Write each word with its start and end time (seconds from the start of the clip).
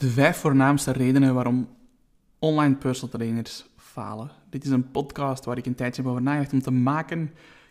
De 0.00 0.10
vijf 0.10 0.36
voornaamste 0.36 0.92
redenen 0.92 1.34
waarom 1.34 1.68
online 2.38 2.74
personal 2.74 3.10
trainers 3.10 3.66
falen. 3.76 4.30
Dit 4.50 4.64
is 4.64 4.70
een 4.70 4.90
podcast 4.90 5.44
waar 5.44 5.58
ik 5.58 5.66
een 5.66 5.74
tijdje 5.74 6.02
heb 6.02 6.10
over 6.10 6.22
nagedacht 6.22 6.52
om 6.52 6.62
te 6.62 6.70
maken. 6.70 7.22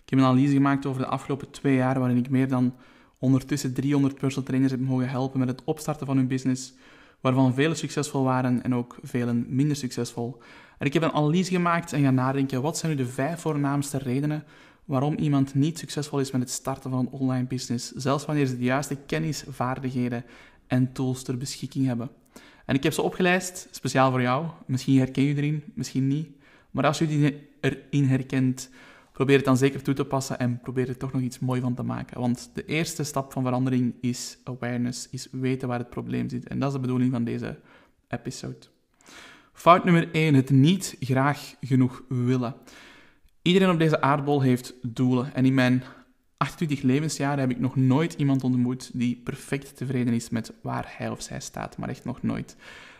Ik 0.04 0.10
heb 0.10 0.20
een 0.20 0.26
analyse 0.26 0.54
gemaakt 0.54 0.86
over 0.86 1.02
de 1.02 1.08
afgelopen 1.08 1.52
twee 1.52 1.76
jaar, 1.76 2.00
waarin 2.00 2.18
ik 2.18 2.30
meer 2.30 2.48
dan 2.48 2.76
ondertussen 3.20 3.74
300 3.74 4.16
personal 4.16 4.48
trainers 4.48 4.72
heb 4.72 4.82
mogen 4.82 5.10
helpen 5.10 5.40
met 5.40 5.48
het 5.48 5.64
opstarten 5.64 6.06
van 6.06 6.18
hun 6.18 6.28
business, 6.28 6.74
waarvan 7.22 7.54
velen 7.54 7.78
succesvol 7.78 8.24
waren 8.24 8.64
en 8.64 8.76
ook 8.76 8.98
velen 9.02 9.46
minder 9.48 9.76
succesvol. 9.76 10.42
En 10.78 10.86
ik 10.86 10.94
heb 10.94 11.04
een 11.04 11.12
analyse 11.12 11.52
gemaakt 11.52 11.94
en 11.94 12.02
ga 12.02 12.12
nadenken, 12.12 12.62
wat 12.62 12.78
zijn 12.78 12.92
nu 12.92 12.98
de 12.98 13.10
vijf 13.10 13.40
voornaamste 13.40 13.98
redenen 13.98 14.44
waarom 14.86 15.16
iemand 15.16 15.54
niet 15.54 15.80
succesvol 15.80 16.20
is 16.20 16.32
met 16.32 16.42
het 16.42 16.52
starten 16.52 16.90
van 16.90 17.00
een 17.00 17.20
online 17.20 17.48
business, 17.48 17.92
zelfs 17.92 18.26
wanneer 18.26 18.46
ze 18.46 18.58
de 18.58 18.64
juiste 18.64 18.96
kennis, 18.96 19.44
vaardigheden 19.48 20.26
en 20.70 20.92
tools 20.92 21.24
ter 21.24 21.38
beschikking 21.38 21.86
hebben. 21.86 22.10
En 22.66 22.76
ik 22.76 22.84
heb 22.84 22.94
ze 22.94 23.02
opgelijst, 23.02 23.68
speciaal 23.72 24.12
voor 24.12 24.22
jou. 24.22 24.48
Misschien 24.66 24.98
herken 24.98 25.24
je 25.24 25.36
erin, 25.36 25.64
misschien 25.74 26.08
niet. 26.08 26.28
Maar 26.72 26.86
als 26.86 26.98
je 26.98 27.08
die 27.08 27.48
erin 27.60 28.04
herkent, 28.04 28.70
probeer 29.12 29.36
het 29.36 29.46
dan 29.46 29.58
zeker 29.58 29.82
toe 29.82 29.94
te 29.94 30.06
passen 30.06 30.40
en 30.40 30.60
probeer 30.60 30.88
er 30.88 30.98
toch 30.98 31.14
nog 31.14 31.22
iets 31.22 31.40
moois 31.40 31.62
van 31.62 31.76
te 31.76 31.84
maken. 31.84 32.20
Want 32.20 32.52
de 32.54 32.66
eerste 32.66 33.04
stap 33.04 33.32
van 33.32 33.44
verandering 33.44 33.94
is 34.02 34.38
awareness, 34.44 35.10
is 35.10 35.28
weten 35.32 35.68
waar 35.68 35.80
het 35.80 35.90
probleem 35.90 36.30
zit. 36.30 36.48
En 36.48 36.60
dat 36.60 36.68
is 36.68 36.74
de 36.74 36.82
bedoeling 36.82 37.12
van 37.12 37.24
deze 37.24 37.60
episode. 38.08 38.66
Fout 39.54 39.84
nummer 39.84 40.10
1, 40.12 40.34
het 40.34 40.50
niet 40.50 40.96
graag 41.00 41.56
genoeg 41.62 42.04
willen. 42.08 42.56
Iedereen 43.42 43.70
op 43.70 43.80
deze 43.80 44.02
aardbol 44.02 44.42
heeft 44.42 44.74
doelen. 44.82 45.34
En 45.34 45.46
in 45.46 45.54
mijn 45.54 45.84
28 46.40 46.82
levensjaren 46.82 47.40
heb 47.40 47.50
ik 47.50 47.60
nog 47.60 47.76
nooit 47.76 48.14
iemand 48.14 48.44
ontmoet 48.44 48.90
die 48.94 49.22
perfect 49.24 49.78
tevreden 49.78 50.14
is 50.14 50.30
met 50.30 50.54
waar 50.62 50.94
hij 50.98 51.10
of 51.10 51.22
zij 51.22 51.40
staat, 51.40 51.78
maar 51.78 51.90
echt 51.90 52.06
nog 52.06 52.22
nooit. 52.22 52.56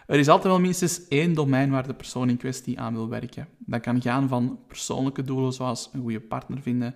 Er 0.08 0.20
is 0.20 0.28
altijd 0.28 0.48
wel 0.48 0.60
minstens 0.60 1.08
één 1.08 1.34
domein 1.34 1.70
waar 1.70 1.88
de 1.88 1.94
persoon 1.94 2.30
in 2.30 2.38
kwestie 2.38 2.80
aan 2.80 2.94
wil 2.94 3.10
werken. 3.10 3.48
Dat 3.58 3.82
kan 3.82 4.02
gaan 4.02 4.28
van 4.28 4.60
persoonlijke 4.68 5.24
doelen 5.24 5.54
zoals 5.54 5.90
een 5.94 6.02
goede 6.02 6.20
partner 6.20 6.62
vinden, 6.62 6.96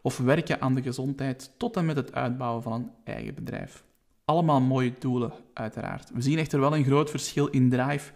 of 0.00 0.18
werken 0.18 0.60
aan 0.60 0.74
de 0.74 0.82
gezondheid, 0.82 1.50
tot 1.56 1.76
en 1.76 1.84
met 1.84 1.96
het 1.96 2.14
uitbouwen 2.14 2.62
van 2.62 2.72
een 2.72 2.90
eigen 3.04 3.34
bedrijf. 3.34 3.84
Allemaal 4.24 4.60
mooie 4.60 4.94
doelen, 4.98 5.32
uiteraard. 5.52 6.10
We 6.14 6.22
zien 6.22 6.38
echter 6.38 6.60
wel 6.60 6.76
een 6.76 6.84
groot 6.84 7.10
verschil 7.10 7.46
in 7.46 7.70
drive 7.70 8.12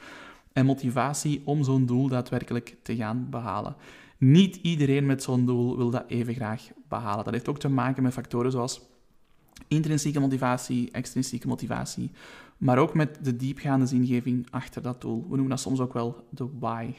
en 0.52 0.66
motivatie 0.66 1.42
om 1.44 1.64
zo'n 1.64 1.86
doel 1.86 2.08
daadwerkelijk 2.08 2.76
te 2.82 2.96
gaan 2.96 3.26
behalen. 3.30 3.76
Niet 4.19 4.56
iedereen 4.56 5.06
met 5.06 5.22
zo'n 5.22 5.47
doel 5.47 5.77
wil 5.77 5.91
dat 5.91 6.05
even 6.08 6.34
graag 6.34 6.69
behalen. 6.88 7.24
Dat 7.24 7.33
heeft 7.33 7.48
ook 7.48 7.58
te 7.58 7.69
maken 7.69 8.02
met 8.02 8.12
factoren 8.12 8.50
zoals 8.50 8.80
intrinsieke 9.69 10.20
motivatie, 10.20 10.91
extrinsieke 10.91 11.47
motivatie, 11.47 12.10
maar 12.56 12.78
ook 12.78 12.94
met 12.94 13.19
de 13.22 13.36
diepgaande 13.36 13.86
zingeving 13.86 14.47
achter 14.50 14.83
dat 14.83 15.00
doel. 15.00 15.20
We 15.22 15.28
noemen 15.28 15.48
dat 15.48 15.60
soms 15.60 15.80
ook 15.80 15.92
wel 15.92 16.27
de 16.30 16.48
why. 16.58 16.94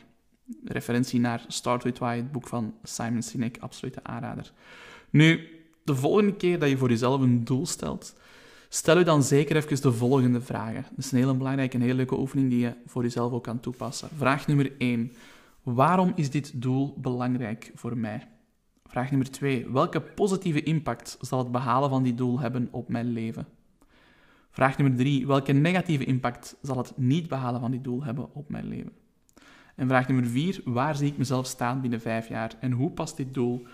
Referentie 0.64 1.20
naar 1.20 1.46
Start 1.48 1.84
With 1.84 2.00
Why, 2.00 2.16
het 2.16 2.32
boek 2.32 2.48
van 2.48 2.74
Simon 2.84 3.22
Sinek, 3.22 3.58
absolute 3.60 4.04
aanrader. 4.04 4.52
Nu, 5.10 5.48
de 5.84 5.96
volgende 5.96 6.36
keer 6.36 6.60
dat 6.60 6.70
je 6.70 6.78
voor 6.78 6.90
jezelf 6.90 7.22
een 7.22 7.44
doel 7.44 7.66
stelt, 7.66 8.16
stel 8.70 8.98
je 8.98 9.04
dan 9.04 9.24
zeker 9.24 9.56
even 9.56 9.82
de 9.82 9.92
volgende 9.92 10.42
vragen. 10.42 10.86
Dat 10.90 11.06
is 11.06 11.12
een 11.12 11.18
hele 11.18 11.36
belangrijke 11.36 11.76
en 11.76 11.82
hele 11.82 11.94
leuke 11.94 12.20
oefening 12.20 12.50
die 12.50 12.60
je 12.60 12.74
voor 12.86 13.04
jezelf 13.04 13.32
ook 13.32 13.44
kan 13.44 13.60
toepassen. 13.60 14.10
Vraag 14.18 14.48
nummer 14.48 14.72
1. 14.78 15.12
Waarom 15.64 16.12
is 16.16 16.30
dit 16.30 16.62
doel 16.62 16.98
belangrijk 16.98 17.72
voor 17.76 17.98
mij? 17.98 18.28
Vraag 18.86 19.10
nummer 19.10 19.32
2. 19.32 19.70
Welke 19.72 20.02
positieve 20.02 20.64
impact 20.64 21.18
zal 21.22 21.40
het 21.40 21.52
behalen 21.52 21.90
van 21.90 22.04
dit 22.04 22.18
doel 22.18 22.40
hebben 22.40 22.68
op 22.72 22.90
mijn 22.90 23.12
leven? 23.12 23.48
Vraag 24.52 24.78
nummer 24.78 24.98
3. 24.98 25.28
Welke 25.28 25.52
negatieve 25.52 26.06
impact 26.06 26.58
zal 26.62 26.78
het 26.78 26.98
niet 26.98 27.28
behalen 27.28 27.60
van 27.62 27.72
dit 27.72 27.84
doel 27.84 28.04
hebben 28.04 28.34
op 28.34 28.50
mijn 28.50 28.68
leven? 28.68 28.92
En 29.76 29.88
vraag 29.88 30.08
nummer 30.08 30.26
4. 30.26 30.62
Waar 30.66 30.96
zie 30.96 31.08
ik 31.08 31.18
mezelf 31.18 31.46
staan 31.46 31.82
binnen 31.82 32.02
vijf 32.02 32.28
jaar 32.28 32.56
en 32.60 32.72
hoe 32.72 32.92
past 32.92 33.18
dit 33.18 33.34
doel 33.34 33.66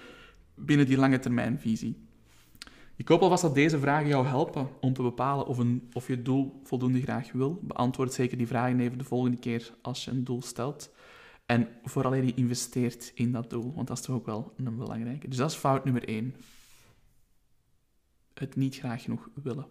binnen 0.56 0.86
die 0.86 0.98
lange 0.98 1.20
termijn 1.20 1.60
visie? 1.60 2.04
Ik 2.96 3.08
hoop 3.08 3.22
alvast 3.22 3.42
dat 3.42 3.56
deze 3.56 3.80
vragen 3.80 4.08
jou 4.08 4.26
helpen 4.26 4.68
om 4.82 4.94
te 4.94 5.02
bepalen 5.02 5.48
of, 5.48 5.58
een, 5.58 5.90
of 5.94 6.08
je 6.08 6.22
doel 6.22 6.60
voldoende 6.64 7.02
graag 7.02 7.32
wil. 7.32 7.60
Beantwoord 7.62 8.14
zeker 8.14 8.38
die 8.38 8.48
vragen 8.48 8.80
even 8.80 8.98
de 8.98 9.04
volgende 9.04 9.38
keer 9.38 9.74
als 9.82 10.06
je 10.06 10.12
een 10.12 10.24
doel 10.24 10.42
stelt. 10.42 10.94
En 11.46 11.68
vooral 11.84 12.14
je 12.14 12.34
investeert 12.34 13.12
in 13.16 13.32
dat 13.32 13.50
doel, 13.50 13.74
want 13.76 13.88
dat 13.88 13.98
is 13.98 14.04
toch 14.04 14.16
ook 14.16 14.26
wel 14.26 14.54
een 14.58 14.78
belangrijke. 14.78 15.28
Dus 15.28 15.38
dat 15.38 15.52
is 15.52 15.58
fout 15.58 15.84
nummer 15.84 16.08
één. 16.08 16.36
Het 18.34 18.56
niet 18.56 18.76
graag 18.76 19.04
genoeg 19.04 19.30
willen. 19.44 19.66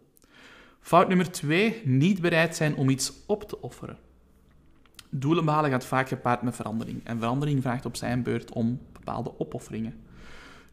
Fout 0.80 1.08
nummer 1.08 1.30
twee, 1.30 1.82
niet 1.84 2.20
bereid 2.20 2.56
zijn 2.56 2.76
om 2.76 2.88
iets 2.88 3.12
op 3.26 3.48
te 3.48 3.60
offeren. 3.60 3.98
Doelen 5.10 5.44
behalen 5.44 5.70
gaat 5.70 5.84
vaak 5.84 6.08
gepaard 6.08 6.42
met 6.42 6.56
verandering. 6.56 7.04
En 7.04 7.18
verandering 7.18 7.62
vraagt 7.62 7.86
op 7.86 7.96
zijn 7.96 8.22
beurt 8.22 8.52
om 8.52 8.80
bepaalde 8.92 9.38
opofferingen. 9.38 10.02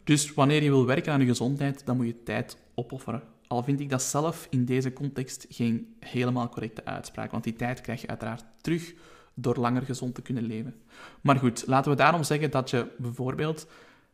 Dus 0.04 0.34
wanneer 0.34 0.64
je 0.64 0.70
wil 0.70 0.86
werken 0.86 1.14
aan 1.14 1.20
je 1.20 1.26
gezondheid, 1.26 1.86
dan 1.86 1.98
moet 1.98 2.06
je 2.06 2.24
tijd 2.24 2.58
opofferen. 2.76 3.24
Al 3.48 3.64
vind 3.64 3.80
ik 3.80 3.90
dat 3.90 4.02
zelf 4.02 4.48
in 4.50 4.66
deze 4.66 4.94
context 4.94 5.46
geen 5.50 5.96
helemaal 6.00 6.50
correcte 6.50 6.86
uitspraak, 6.86 7.32
want 7.32 7.44
die 7.44 7.56
tijd 7.56 7.82
krijg 7.82 8.02
je 8.02 8.08
uiteraard 8.08 8.44
terug 8.62 8.94
door 9.42 9.58
langer 9.58 9.82
gezond 9.82 10.16
te 10.16 10.22
kunnen 10.22 10.44
leven. 10.44 10.76
Maar 11.22 11.36
goed, 11.36 11.64
laten 11.68 11.92
we 11.92 11.98
daarom 11.98 12.24
zeggen 12.24 12.52
dat 12.52 12.70
je 12.70 12.88
bijvoorbeeld 12.98 13.68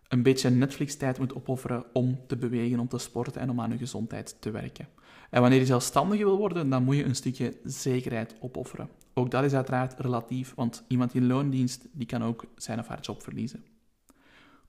een 0.08 0.24
beetje 0.24 0.50
Netflix-tijd 0.50 1.20
moet 1.20 1.36
opofferen 1.36 1.84
om 1.94 2.20
te 2.28 2.36
bewegen, 2.38 2.80
om 2.80 2.88
te 2.88 2.98
sporten 2.98 3.42
en 3.42 3.50
om 3.50 3.62
aan 3.62 3.72
je 3.72 3.78
gezondheid 3.78 4.36
te 4.40 4.52
werken. 4.52 4.88
En 5.30 5.42
wanneer 5.42 5.60
je 5.60 5.66
zelfstandige 5.66 6.24
wil 6.24 6.38
worden, 6.38 6.70
dan 6.70 6.84
moet 6.84 6.96
je 6.96 7.04
een 7.04 7.16
stukje 7.16 7.58
zekerheid 7.64 8.36
opofferen. 8.40 8.90
Ook 9.14 9.32
dat 9.32 9.44
is 9.44 9.54
uiteraard 9.54 10.00
relatief, 10.00 10.54
want 10.56 10.84
iemand 10.88 11.14
in 11.14 11.28
loondienst 11.28 11.88
die 11.92 12.08
kan 12.08 12.24
ook 12.24 12.46
zijn 12.56 12.80
of 12.80 12.88
haar 12.88 13.02
job 13.02 13.24
verliezen. 13.24 13.64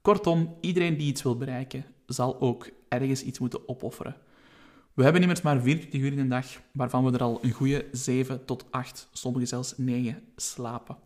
Kortom, 0.01 0.57
iedereen 0.61 0.97
die 0.97 1.07
iets 1.07 1.23
wil 1.23 1.37
bereiken, 1.37 1.85
zal 2.07 2.41
ook 2.41 2.71
ergens 2.89 3.23
iets 3.23 3.39
moeten 3.39 3.69
opofferen. 3.69 4.17
We 4.99 5.05
hebben 5.05 5.23
immers 5.23 5.43
maar 5.43 5.61
24 5.61 6.01
uur 6.01 6.13
in 6.13 6.19
een 6.19 6.29
dag, 6.29 6.47
waarvan 6.73 7.05
we 7.05 7.13
er 7.13 7.23
al 7.23 7.39
een 7.43 7.51
goede 7.51 7.85
7 7.93 8.45
tot 8.45 8.65
8, 8.71 9.09
sommigen 9.13 9.49
zelfs 9.49 9.75
9 9.77 10.23
slapen. 10.37 10.97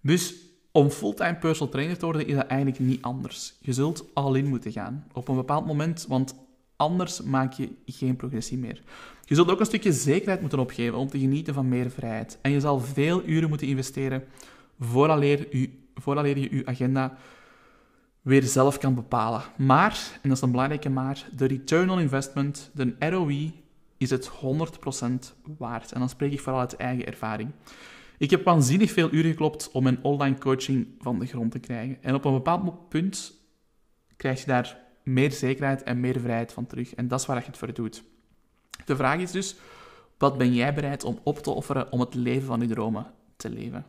Dus 0.00 0.34
om 0.72 0.90
fulltime 0.90 1.36
personal 1.36 1.72
trainer 1.72 1.98
te 1.98 2.04
worden 2.04 2.26
is 2.26 2.34
dat 2.34 2.46
eigenlijk 2.46 2.80
niet 2.80 3.02
anders. 3.02 3.54
Je 3.60 3.72
zult 3.72 4.04
al 4.14 4.34
in 4.34 4.46
moeten 4.46 4.72
gaan 4.72 5.06
op 5.12 5.28
een 5.28 5.36
bepaald 5.36 5.66
moment, 5.66 6.06
want 6.08 6.34
anders 6.76 7.22
maak 7.22 7.52
je 7.52 7.68
geen 7.86 8.16
progressie 8.16 8.58
meer. 8.58 8.82
Je 9.24 9.34
zult 9.34 9.50
ook 9.50 9.60
een 9.60 9.66
stukje 9.66 9.92
zekerheid 9.92 10.40
moeten 10.40 10.58
opgeven 10.58 10.98
om 10.98 11.08
te 11.08 11.18
genieten 11.18 11.54
van 11.54 11.68
meer 11.68 11.90
vrijheid. 11.90 12.38
En 12.42 12.50
je 12.50 12.60
zal 12.60 12.80
veel 12.80 13.22
uren 13.24 13.48
moeten 13.48 13.66
investeren 13.66 14.24
vooraleer 14.80 15.56
je, 15.56 15.70
vooraleer 15.94 16.38
je 16.38 16.56
je 16.56 16.66
agenda 16.66 17.18
weer 18.28 18.42
zelf 18.42 18.78
kan 18.78 18.94
bepalen. 18.94 19.42
Maar, 19.56 20.18
en 20.22 20.28
dat 20.28 20.36
is 20.36 20.42
een 20.42 20.50
belangrijke 20.50 20.88
maar, 20.88 21.28
de 21.36 21.46
return 21.46 21.90
on 21.90 22.00
investment, 22.00 22.70
de 22.74 22.94
ROI, 22.98 23.62
is 23.96 24.10
het 24.10 24.30
100% 24.30 24.32
waard. 25.58 25.92
En 25.92 25.98
dan 25.98 26.08
spreek 26.08 26.32
ik 26.32 26.40
vooral 26.40 26.60
uit 26.60 26.76
eigen 26.76 27.06
ervaring. 27.06 27.50
Ik 28.18 28.30
heb 28.30 28.44
waanzinnig 28.44 28.90
veel 28.90 29.12
uren 29.12 29.30
geklopt 29.30 29.70
om 29.70 29.82
mijn 29.82 29.98
online 30.02 30.38
coaching 30.38 30.86
van 30.98 31.18
de 31.18 31.26
grond 31.26 31.52
te 31.52 31.58
krijgen. 31.58 31.98
En 32.02 32.14
op 32.14 32.24
een 32.24 32.32
bepaald 32.32 32.88
punt 32.88 33.32
krijg 34.16 34.40
je 34.40 34.46
daar 34.46 34.78
meer 35.02 35.32
zekerheid 35.32 35.82
en 35.82 36.00
meer 36.00 36.20
vrijheid 36.20 36.52
van 36.52 36.66
terug. 36.66 36.94
En 36.94 37.08
dat 37.08 37.20
is 37.20 37.26
waar 37.26 37.36
je 37.36 37.46
het 37.46 37.58
voor 37.58 37.72
doet. 37.72 38.02
De 38.84 38.96
vraag 38.96 39.20
is 39.20 39.30
dus, 39.30 39.56
wat 40.18 40.38
ben 40.38 40.54
jij 40.54 40.74
bereid 40.74 41.04
om 41.04 41.18
op 41.22 41.38
te 41.38 41.50
offeren 41.50 41.92
om 41.92 42.00
het 42.00 42.14
leven 42.14 42.46
van 42.46 42.60
je 42.60 42.66
dromen 42.66 43.06
te 43.36 43.50
leven? 43.50 43.86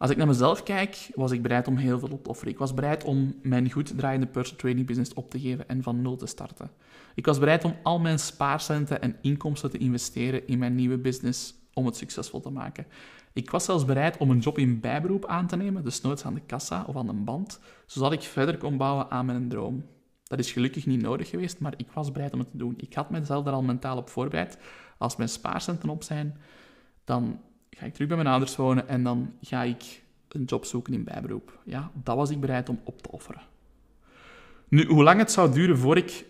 Als 0.00 0.10
ik 0.10 0.16
naar 0.16 0.26
mezelf 0.26 0.62
kijk, 0.62 1.10
was 1.14 1.30
ik 1.30 1.42
bereid 1.42 1.68
om 1.68 1.76
heel 1.76 1.98
veel 1.98 2.08
op 2.10 2.24
te 2.24 2.30
offeren. 2.30 2.52
Ik 2.52 2.58
was 2.58 2.74
bereid 2.74 3.04
om 3.04 3.34
mijn 3.42 3.70
goed 3.70 3.96
draaiende 3.96 4.26
personal 4.26 4.60
training 4.60 4.86
business 4.86 5.14
op 5.14 5.30
te 5.30 5.40
geven 5.40 5.68
en 5.68 5.82
van 5.82 6.02
nul 6.02 6.16
te 6.16 6.26
starten. 6.26 6.70
Ik 7.14 7.26
was 7.26 7.38
bereid 7.38 7.64
om 7.64 7.76
al 7.82 7.98
mijn 7.98 8.18
spaarcenten 8.18 9.02
en 9.02 9.16
inkomsten 9.20 9.70
te 9.70 9.78
investeren 9.78 10.46
in 10.46 10.58
mijn 10.58 10.74
nieuwe 10.74 10.98
business 10.98 11.54
om 11.74 11.86
het 11.86 11.96
succesvol 11.96 12.40
te 12.40 12.50
maken. 12.50 12.86
Ik 13.32 13.50
was 13.50 13.64
zelfs 13.64 13.84
bereid 13.84 14.16
om 14.16 14.30
een 14.30 14.38
job 14.38 14.58
in 14.58 14.80
bijberoep 14.80 15.26
aan 15.26 15.46
te 15.46 15.56
nemen, 15.56 15.84
dus 15.84 16.00
nooit 16.00 16.24
aan 16.24 16.34
de 16.34 16.46
kassa 16.46 16.84
of 16.86 16.96
aan 16.96 17.08
een 17.08 17.24
band, 17.24 17.60
zodat 17.86 18.12
ik 18.12 18.22
verder 18.22 18.58
kon 18.58 18.76
bouwen 18.76 19.10
aan 19.10 19.26
mijn 19.26 19.48
droom. 19.48 19.84
Dat 20.24 20.38
is 20.38 20.52
gelukkig 20.52 20.86
niet 20.86 21.02
nodig 21.02 21.28
geweest, 21.28 21.58
maar 21.58 21.74
ik 21.76 21.90
was 21.92 22.12
bereid 22.12 22.32
om 22.32 22.38
het 22.38 22.50
te 22.50 22.56
doen. 22.56 22.74
Ik 22.76 22.94
had 22.94 23.10
mezelf 23.10 23.46
er 23.46 23.52
al 23.52 23.62
mentaal 23.62 23.96
op 23.96 24.08
voorbereid. 24.08 24.58
Als 24.98 25.16
mijn 25.16 25.28
spaarcenten 25.28 25.88
op 25.88 26.02
zijn, 26.02 26.36
dan 27.04 27.40
ga 27.70 27.86
ik 27.86 27.92
terug 27.92 28.08
bij 28.08 28.16
mijn 28.16 28.28
ouders 28.28 28.56
wonen 28.56 28.88
en 28.88 29.02
dan 29.02 29.32
ga 29.40 29.62
ik 29.62 30.02
een 30.28 30.44
job 30.44 30.64
zoeken 30.64 30.92
in 30.92 31.04
bijberoep. 31.04 31.58
Ja, 31.64 31.90
dat 32.02 32.16
was 32.16 32.30
ik 32.30 32.40
bereid 32.40 32.68
om 32.68 32.80
op 32.84 33.02
te 33.02 33.10
offeren. 33.10 33.42
Nu, 34.68 34.86
hoe 34.86 35.02
lang 35.02 35.18
het 35.18 35.32
zou 35.32 35.52
duren 35.52 35.78
voor 35.78 35.96
ik 35.96 36.24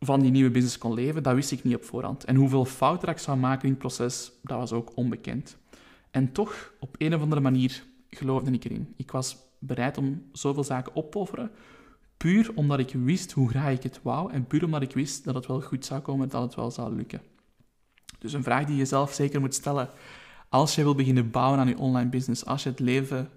van 0.00 0.20
die 0.20 0.30
nieuwe 0.30 0.50
business 0.50 0.78
kon 0.78 0.94
leven, 0.94 1.22
dat 1.22 1.34
wist 1.34 1.50
ik 1.50 1.64
niet 1.64 1.76
op 1.76 1.84
voorhand. 1.84 2.24
En 2.24 2.36
hoeveel 2.36 2.64
fouten 2.64 3.08
ik 3.08 3.18
zou 3.18 3.38
maken 3.38 3.62
in 3.62 3.70
het 3.70 3.78
proces, 3.78 4.32
dat 4.42 4.58
was 4.58 4.72
ook 4.72 4.92
onbekend. 4.94 5.56
En 6.10 6.32
toch, 6.32 6.72
op 6.78 6.94
een 6.98 7.14
of 7.14 7.20
andere 7.20 7.40
manier, 7.40 7.82
geloofde 8.10 8.50
ik 8.50 8.64
erin. 8.64 8.94
Ik 8.96 9.10
was 9.10 9.36
bereid 9.58 9.98
om 9.98 10.22
zoveel 10.32 10.64
zaken 10.64 10.94
op 10.94 11.10
te 11.12 11.18
offeren, 11.18 11.50
puur 12.16 12.50
omdat 12.54 12.78
ik 12.78 12.92
wist 12.92 13.32
hoe 13.32 13.48
graag 13.48 13.72
ik 13.72 13.82
het 13.82 14.00
wou 14.02 14.32
en 14.32 14.46
puur 14.46 14.64
omdat 14.64 14.82
ik 14.82 14.92
wist 14.92 15.24
dat 15.24 15.34
het 15.34 15.46
wel 15.46 15.60
goed 15.60 15.84
zou 15.84 16.00
komen, 16.00 16.28
dat 16.28 16.42
het 16.42 16.54
wel 16.54 16.70
zou 16.70 16.94
lukken. 16.94 17.22
Dus 18.18 18.32
een 18.32 18.42
vraag 18.42 18.64
die 18.64 18.76
je 18.76 18.84
zelf 18.84 19.12
zeker 19.12 19.40
moet 19.40 19.54
stellen 19.54 19.88
Als 20.52 20.74
je 20.74 20.82
wil 20.82 20.94
beginnen 20.94 21.30
bouwen 21.30 21.58
aan 21.58 21.68
je 21.68 21.78
online 21.78 22.10
business, 22.10 22.44
als 22.44 22.62
je 22.62 22.68
het 22.68 22.80
leven, 22.80 23.30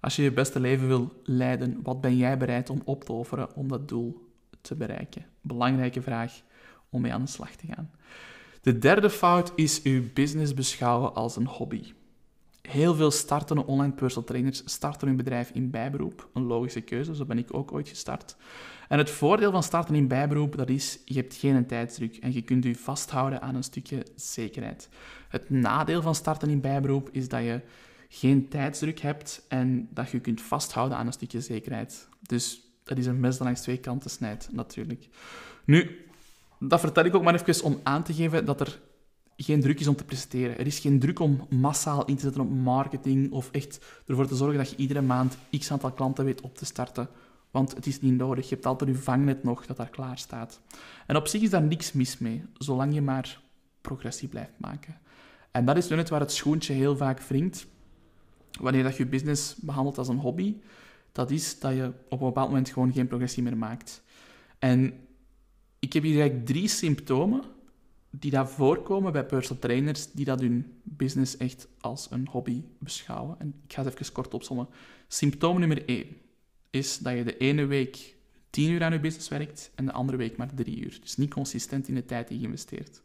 als 0.00 0.16
je 0.16 0.22
je 0.22 0.32
beste 0.32 0.60
leven 0.60 0.86
wil 0.86 1.20
leiden, 1.22 1.80
wat 1.82 2.00
ben 2.00 2.16
jij 2.16 2.38
bereid 2.38 2.70
om 2.70 2.82
op 2.84 3.04
te 3.04 3.12
offeren 3.12 3.54
om 3.56 3.68
dat 3.68 3.88
doel 3.88 4.30
te 4.60 4.74
bereiken? 4.74 5.26
Belangrijke 5.40 6.02
vraag 6.02 6.32
om 6.90 7.00
mee 7.00 7.12
aan 7.12 7.24
de 7.24 7.30
slag 7.30 7.50
te 7.50 7.66
gaan. 7.66 7.90
De 8.60 8.78
derde 8.78 9.10
fout 9.10 9.52
is 9.54 9.82
uw 9.82 10.02
business 10.14 10.54
beschouwen 10.54 11.14
als 11.14 11.36
een 11.36 11.46
hobby. 11.46 11.92
Heel 12.68 12.94
veel 12.94 13.10
startende 13.10 13.66
online 13.66 13.92
personal 13.92 14.28
trainers 14.28 14.62
starten 14.64 15.08
hun 15.08 15.16
bedrijf 15.16 15.50
in 15.50 15.70
bijberoep. 15.70 16.28
Een 16.34 16.42
logische 16.42 16.80
keuze, 16.80 17.14
zo 17.14 17.24
ben 17.24 17.38
ik 17.38 17.54
ook 17.54 17.72
ooit 17.72 17.88
gestart. 17.88 18.36
En 18.88 18.98
het 18.98 19.10
voordeel 19.10 19.50
van 19.50 19.62
starten 19.62 19.94
in 19.94 20.08
bijberoep, 20.08 20.56
dat 20.56 20.68
is, 20.68 20.98
je 21.04 21.14
hebt 21.14 21.34
geen 21.34 21.66
tijdsdruk 21.66 22.16
en 22.16 22.32
je 22.32 22.42
kunt 22.42 22.64
je 22.64 22.76
vasthouden 22.76 23.40
aan 23.40 23.54
een 23.54 23.64
stukje 23.64 24.06
zekerheid. 24.14 24.88
Het 25.28 25.50
nadeel 25.50 26.02
van 26.02 26.14
starten 26.14 26.50
in 26.50 26.60
bijberoep 26.60 27.08
is 27.12 27.28
dat 27.28 27.42
je 27.42 27.60
geen 28.08 28.48
tijdsdruk 28.48 29.00
hebt 29.00 29.44
en 29.48 29.88
dat 29.90 30.10
je 30.10 30.20
kunt 30.20 30.42
vasthouden 30.42 30.98
aan 30.98 31.06
een 31.06 31.12
stukje 31.12 31.40
zekerheid. 31.40 32.08
Dus 32.20 32.60
dat 32.84 32.98
is 32.98 33.06
een 33.06 33.20
mes 33.20 33.36
dat 33.36 33.46
langs 33.46 33.60
twee 33.60 33.78
kanten 33.78 34.10
snijdt, 34.10 34.48
natuurlijk. 34.52 35.08
Nu, 35.64 36.06
dat 36.58 36.80
vertel 36.80 37.04
ik 37.04 37.14
ook 37.14 37.22
maar 37.22 37.34
even 37.34 37.64
om 37.64 37.80
aan 37.82 38.02
te 38.02 38.14
geven 38.14 38.44
dat 38.44 38.60
er 38.60 38.80
geen 39.36 39.60
druk 39.60 39.80
is 39.80 39.86
om 39.86 39.96
te 39.96 40.04
presteren. 40.04 40.58
Er 40.58 40.66
is 40.66 40.78
geen 40.78 40.98
druk 40.98 41.18
om 41.18 41.46
massaal 41.50 42.04
in 42.04 42.16
te 42.16 42.22
zetten 42.22 42.42
op 42.42 42.50
marketing 42.50 43.32
of 43.32 43.50
echt 43.50 43.84
ervoor 44.06 44.26
te 44.26 44.36
zorgen 44.36 44.58
dat 44.58 44.70
je 44.70 44.76
iedere 44.76 45.02
maand 45.02 45.36
x 45.58 45.70
aantal 45.70 45.92
klanten 45.92 46.24
weet 46.24 46.40
op 46.40 46.56
te 46.56 46.64
starten. 46.64 47.08
Want 47.50 47.74
het 47.74 47.86
is 47.86 48.00
niet 48.00 48.16
nodig. 48.16 48.48
Je 48.48 48.54
hebt 48.54 48.66
altijd 48.66 48.90
je 48.90 48.96
vangnet 48.96 49.42
nog 49.42 49.66
dat 49.66 49.76
daar 49.76 49.90
klaar 49.90 50.18
staat. 50.18 50.60
En 51.06 51.16
op 51.16 51.26
zich 51.26 51.42
is 51.42 51.50
daar 51.50 51.62
niks 51.62 51.92
mis 51.92 52.18
mee, 52.18 52.44
zolang 52.58 52.94
je 52.94 53.02
maar 53.02 53.40
progressie 53.80 54.28
blijft 54.28 54.58
maken. 54.58 54.98
En 55.50 55.64
dat 55.64 55.76
is 55.76 55.88
nu 55.88 55.96
net 55.96 56.08
waar 56.08 56.20
het 56.20 56.32
schoentje 56.32 56.72
heel 56.72 56.96
vaak 56.96 57.20
wringt. 57.20 57.66
Wanneer 58.60 58.82
dat 58.82 58.96
je 58.96 59.06
business 59.06 59.54
behandelt 59.54 59.98
als 59.98 60.08
een 60.08 60.18
hobby, 60.18 60.56
dat 61.12 61.30
is 61.30 61.58
dat 61.58 61.74
je 61.74 61.92
op 62.08 62.20
een 62.20 62.26
bepaald 62.26 62.48
moment 62.48 62.68
gewoon 62.68 62.92
geen 62.92 63.06
progressie 63.06 63.42
meer 63.42 63.56
maakt. 63.56 64.02
En 64.58 64.94
ik 65.78 65.92
heb 65.92 66.02
hier 66.02 66.20
eigenlijk 66.20 66.46
drie 66.46 66.68
symptomen 66.68 67.42
die 68.18 68.30
dat 68.30 68.50
voorkomen 68.50 69.12
bij 69.12 69.26
personal 69.26 69.62
trainers 69.62 70.12
die 70.12 70.24
dat 70.24 70.40
hun 70.40 70.80
business 70.82 71.36
echt 71.36 71.68
als 71.80 72.06
een 72.10 72.28
hobby 72.30 72.62
beschouwen. 72.78 73.36
En 73.38 73.54
ik 73.66 73.72
ga 73.72 73.84
het 73.84 73.94
even 73.94 74.12
kort 74.12 74.34
opzommen. 74.34 74.68
Symptoom 75.08 75.58
nummer 75.58 75.88
één 75.88 76.06
is 76.70 76.98
dat 76.98 77.16
je 77.16 77.24
de 77.24 77.36
ene 77.36 77.64
week 77.64 78.16
tien 78.50 78.70
uur 78.70 78.82
aan 78.82 78.92
je 78.92 79.00
business 79.00 79.28
werkt 79.28 79.70
en 79.74 79.86
de 79.86 79.92
andere 79.92 80.18
week 80.18 80.36
maar 80.36 80.54
drie 80.54 80.80
uur. 80.80 80.98
Dus 81.00 81.16
niet 81.16 81.30
consistent 81.30 81.88
in 81.88 81.94
de 81.94 82.04
tijd 82.04 82.28
die 82.28 82.38
je 82.38 82.44
investeert. 82.44 83.02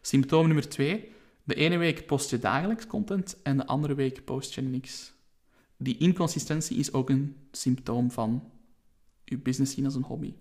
Symptoom 0.00 0.46
nummer 0.46 0.68
twee, 0.68 1.12
de 1.44 1.54
ene 1.54 1.76
week 1.76 2.06
post 2.06 2.30
je 2.30 2.38
dagelijks 2.38 2.86
content 2.86 3.36
en 3.42 3.56
de 3.56 3.66
andere 3.66 3.94
week 3.94 4.24
post 4.24 4.54
je 4.54 4.60
niks. 4.60 5.12
Die 5.76 5.98
inconsistentie 5.98 6.76
is 6.76 6.92
ook 6.92 7.10
een 7.10 7.36
symptoom 7.50 8.10
van 8.10 8.50
je 9.24 9.38
business 9.38 9.74
zien 9.74 9.84
als 9.84 9.94
een 9.94 10.02
hobby. 10.02 10.34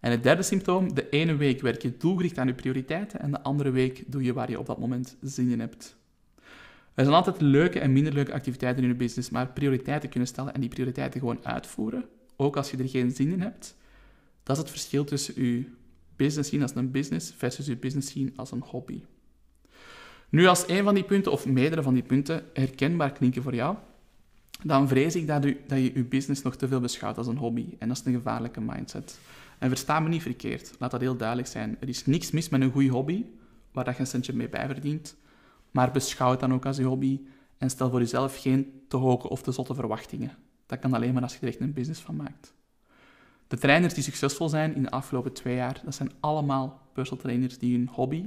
En 0.00 0.10
het 0.10 0.22
derde 0.22 0.42
symptoom, 0.42 0.94
de 0.94 1.08
ene 1.08 1.36
week 1.36 1.60
werk 1.60 1.82
je 1.82 1.96
doelgericht 1.96 2.38
aan 2.38 2.46
je 2.46 2.54
prioriteiten 2.54 3.20
en 3.20 3.30
de 3.30 3.42
andere 3.42 3.70
week 3.70 4.04
doe 4.06 4.22
je 4.22 4.32
waar 4.32 4.50
je 4.50 4.58
op 4.58 4.66
dat 4.66 4.78
moment 4.78 5.16
zin 5.22 5.50
in 5.50 5.60
hebt. 5.60 5.96
Er 6.94 7.04
zijn 7.04 7.16
altijd 7.16 7.40
leuke 7.40 7.78
en 7.80 7.92
minder 7.92 8.12
leuke 8.12 8.32
activiteiten 8.32 8.82
in 8.82 8.88
je 8.88 8.94
business, 8.94 9.30
maar 9.30 9.48
prioriteiten 9.48 10.08
kunnen 10.08 10.28
stellen 10.28 10.54
en 10.54 10.60
die 10.60 10.70
prioriteiten 10.70 11.20
gewoon 11.20 11.44
uitvoeren, 11.44 12.04
ook 12.36 12.56
als 12.56 12.70
je 12.70 12.76
er 12.76 12.88
geen 12.88 13.10
zin 13.10 13.32
in 13.32 13.40
hebt, 13.40 13.76
dat 14.42 14.56
is 14.56 14.62
het 14.62 14.70
verschil 14.70 15.04
tussen 15.04 15.44
je 15.44 15.64
business 16.16 16.50
zien 16.50 16.62
als 16.62 16.74
een 16.74 16.90
business 16.90 17.32
versus 17.36 17.66
je 17.66 17.76
business 17.76 18.12
zien 18.12 18.32
als 18.36 18.50
een 18.50 18.62
hobby. 18.66 19.02
Nu, 20.28 20.46
als 20.46 20.68
een 20.68 20.84
van 20.84 20.94
die 20.94 21.04
punten, 21.04 21.32
of 21.32 21.46
meerdere 21.46 21.82
van 21.82 21.94
die 21.94 22.02
punten, 22.02 22.44
herkenbaar 22.52 23.12
klinken 23.12 23.42
voor 23.42 23.54
jou, 23.54 23.76
dan 24.62 24.88
vrees 24.88 25.16
ik 25.16 25.26
dat, 25.26 25.44
u, 25.44 25.60
dat 25.66 25.78
je 25.78 25.92
je 25.94 26.04
business 26.04 26.42
nog 26.42 26.56
te 26.56 26.68
veel 26.68 26.80
beschouwt 26.80 27.18
als 27.18 27.26
een 27.26 27.36
hobby. 27.36 27.66
En 27.78 27.88
dat 27.88 27.96
is 27.96 28.04
een 28.04 28.12
gevaarlijke 28.12 28.60
mindset. 28.60 29.18
En 29.58 29.68
versta 29.68 30.00
me 30.00 30.08
niet 30.08 30.22
verkeerd, 30.22 30.74
laat 30.78 30.90
dat 30.90 31.00
heel 31.00 31.16
duidelijk 31.16 31.48
zijn. 31.48 31.76
Er 31.80 31.88
is 31.88 32.06
niks 32.06 32.30
mis 32.30 32.48
met 32.48 32.60
een 32.60 32.72
goede 32.72 32.88
hobby, 32.88 33.24
waar 33.72 33.90
je 33.90 34.00
een 34.00 34.06
centje 34.06 34.32
mee 34.32 34.48
bijverdient. 34.48 35.16
Maar 35.70 35.90
beschouw 35.90 36.30
het 36.30 36.40
dan 36.40 36.52
ook 36.52 36.66
als 36.66 36.76
je 36.76 36.84
hobby 36.84 37.20
en 37.58 37.70
stel 37.70 37.90
voor 37.90 37.98
jezelf 37.98 38.40
geen 38.40 38.82
te 38.88 38.96
hoge 38.96 39.28
of 39.28 39.42
te 39.42 39.52
zotte 39.52 39.74
verwachtingen. 39.74 40.36
Dat 40.66 40.78
kan 40.78 40.94
alleen 40.94 41.12
maar 41.12 41.22
als 41.22 41.32
je 41.32 41.40
er 41.40 41.48
echt 41.48 41.60
een 41.60 41.72
business 41.72 42.00
van 42.00 42.16
maakt. 42.16 42.54
De 43.46 43.58
trainers 43.58 43.94
die 43.94 44.02
succesvol 44.02 44.48
zijn 44.48 44.74
in 44.74 44.82
de 44.82 44.90
afgelopen 44.90 45.32
twee 45.32 45.54
jaar, 45.54 45.80
dat 45.84 45.94
zijn 45.94 46.12
allemaal 46.20 46.82
personal 46.92 47.22
trainers 47.22 47.58
die 47.58 47.76
hun 47.76 47.88
hobby, 47.88 48.26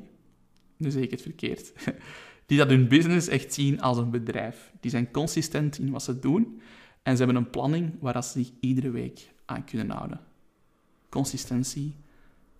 nu 0.77 0.91
zeg 0.91 1.03
ik 1.03 1.11
het 1.11 1.21
verkeerd, 1.21 1.73
die 2.45 2.57
dat 2.57 2.69
hun 2.69 2.87
business 2.87 3.27
echt 3.27 3.53
zien 3.53 3.81
als 3.81 3.97
een 3.97 4.09
bedrijf. 4.09 4.71
Die 4.79 4.91
zijn 4.91 5.11
consistent 5.11 5.79
in 5.79 5.91
wat 5.91 6.03
ze 6.03 6.19
doen 6.19 6.61
en 7.03 7.17
ze 7.17 7.23
hebben 7.23 7.43
een 7.43 7.49
planning 7.49 7.93
waar 7.99 8.23
ze 8.23 8.29
zich 8.29 8.51
iedere 8.59 8.89
week 8.89 9.33
aan 9.45 9.63
kunnen 9.63 9.89
houden 9.89 10.29
consistentie. 11.11 11.95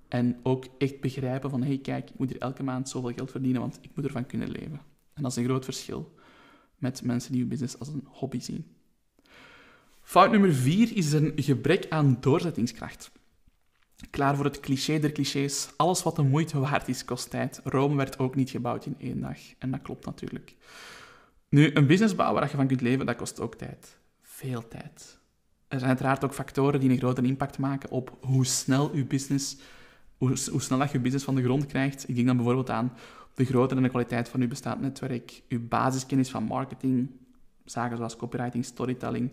En 0.07 0.39
ook 0.44 0.65
echt 0.77 1.00
begrijpen 1.00 1.50
van, 1.50 1.63
hey 1.63 1.77
kijk, 1.77 2.09
ik 2.09 2.18
moet 2.18 2.30
hier 2.30 2.42
elke 2.42 2.63
maand 2.63 2.89
zoveel 2.89 3.13
geld 3.13 3.31
verdienen, 3.31 3.62
want 3.62 3.80
ik 3.81 3.89
moet 3.95 4.06
ervan 4.06 4.25
kunnen 4.25 4.50
leven. 4.50 4.81
En 5.13 5.24
dat 5.24 5.31
is 5.31 5.38
een 5.38 5.44
groot 5.44 5.65
verschil 5.65 6.13
met 6.77 7.03
mensen 7.03 7.31
die 7.31 7.39
hun 7.39 7.50
business 7.50 7.80
als 7.80 7.88
een 7.88 8.07
hobby 8.07 8.39
zien. 8.39 8.65
Fout 10.01 10.31
nummer 10.31 10.53
vier 10.53 10.95
is 10.98 11.12
een 11.12 11.31
gebrek 11.36 11.86
aan 11.89 12.18
doorzettingskracht. 12.19 13.12
Klaar 14.09 14.36
voor 14.36 14.45
het 14.45 14.59
cliché 14.59 15.00
der 15.00 15.12
clichés. 15.12 15.69
Alles 15.75 16.04
wat 16.04 16.15
de 16.15 16.21
moeite 16.21 16.59
waard 16.59 16.88
is, 16.88 17.06
kost 17.06 17.30
tijd. 17.30 17.62
Rome 17.63 17.95
werd 17.95 18.19
ook 18.19 18.36
niet 18.36 18.50
gebouwd 18.50 18.86
in 18.86 18.95
één 19.00 19.21
dag. 19.21 19.38
En 19.57 19.71
dat 19.71 19.81
klopt 19.81 20.06
natuurlijk. 20.06 20.56
Nu, 21.50 21.71
een 21.74 21.88
business 21.88 22.15
bouwen 22.15 22.39
waar 22.39 22.50
je 22.50 22.57
van 22.57 22.68
kunt 22.68 22.81
leven, 22.81 23.06
dat 23.06 23.15
kost 23.15 23.39
ook 23.39 23.56
tijd. 23.56 23.97
Veel 24.21 24.68
tijd 24.68 25.20
er 25.71 25.77
zijn 25.77 25.89
uiteraard 25.89 26.23
ook 26.23 26.33
factoren 26.33 26.79
die 26.79 26.89
een 26.89 26.97
grote 26.97 27.21
impact 27.21 27.57
maken 27.57 27.91
op 27.91 28.18
hoe 28.21 28.45
snel 28.45 28.95
je 28.95 29.06
business, 29.06 29.57
hoe, 30.18 30.35
snel 30.35 30.77
dat 30.77 30.91
je 30.91 31.00
business 31.00 31.25
van 31.25 31.35
de 31.35 31.44
grond 31.44 31.65
krijgt. 31.65 32.09
Ik 32.09 32.15
denk 32.15 32.27
dan 32.27 32.35
bijvoorbeeld 32.35 32.69
aan 32.69 32.94
de 33.33 33.45
grootte 33.45 33.75
en 33.75 33.83
de 33.83 33.89
kwaliteit 33.89 34.29
van 34.29 34.41
je 34.41 34.47
bestaand 34.47 34.81
netwerk, 34.81 35.44
je 35.47 35.59
basiskennis 35.59 36.29
van 36.29 36.44
marketing, 36.44 37.12
zaken 37.65 37.97
zoals 37.97 38.15
copywriting, 38.15 38.65
storytelling. 38.65 39.31